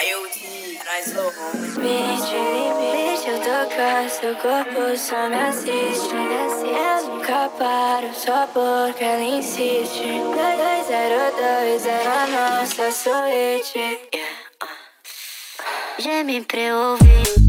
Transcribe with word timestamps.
IoT 0.00 0.38
traz 0.82 1.06
louco. 1.14 1.44
me 1.78 2.68
bicho, 2.78 3.28
eu 3.30 3.38
tocar 3.40 4.08
seu 4.10 4.34
corpo 4.36 4.96
só 4.96 5.28
me 5.28 5.36
assiste. 5.36 6.14
Assim, 6.46 6.70
eu 6.70 7.08
nunca 7.08 7.48
paro 7.58 8.10
só 8.14 8.46
porque 8.48 9.04
ela 9.04 9.22
insiste. 9.22 10.02
0202 10.02 11.86
é 11.86 12.06
a 12.06 12.26
nossa 12.26 12.90
suíte. 12.90 13.78
Yeah. 14.14 14.34
Uh. 14.62 16.44
Pra 16.46 16.60
eu 16.60 16.76
ouvir. 16.76 17.43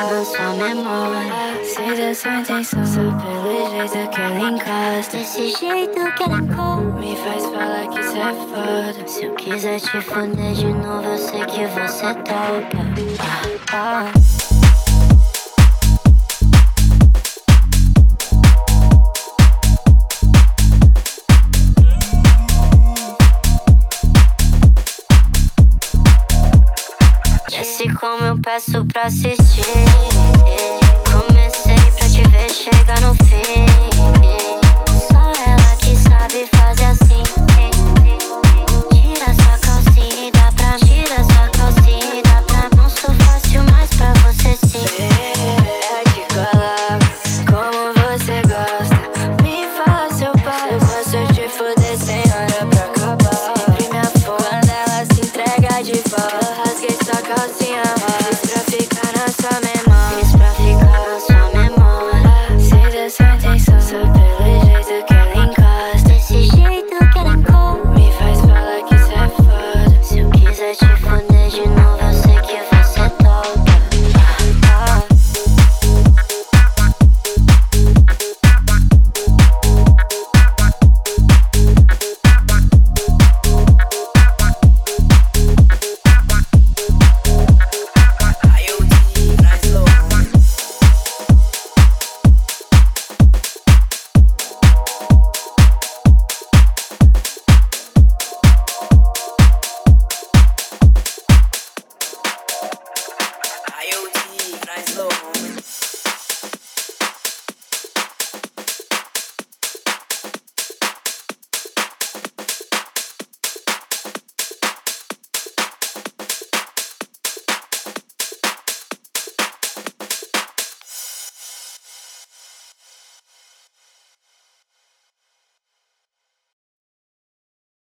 a 0.00 0.24
sua 0.24 0.52
memória. 0.54 1.64
Seja 1.64 2.14
sua 2.14 2.40
intenção, 2.40 2.86
só 2.86 3.00
pelo 3.00 3.88
jeito 3.88 4.10
que 4.10 4.20
ela 4.20 4.50
encosta. 4.50 5.16
Desse 5.16 5.50
jeito 5.50 6.12
que 6.14 6.22
ela 6.22 6.38
encosta. 6.38 6.98
Me 6.98 7.16
faz 7.16 7.44
falar 7.44 7.88
que 7.88 8.00
isso 8.00 8.16
é 8.16 8.32
foda. 8.34 9.08
Se 9.08 9.24
eu 9.24 9.34
quiser 9.34 9.80
te 9.80 10.00
foder 10.00 10.54
de 10.54 10.66
novo, 10.66 11.08
eu 11.08 11.18
sei 11.18 11.44
que 11.46 11.66
você 11.66 12.14
topa. 12.14 12.78
Ah, 13.72 14.10
ah. 14.14 14.47
peço 28.48 28.82
pra 28.86 29.02
assistir. 29.02 29.62
Comecei 31.12 31.76
pra 31.98 32.08
te 32.08 32.22
ver 32.30 32.50
chegar 32.50 32.98
no 33.02 33.14
fim. 33.26 33.77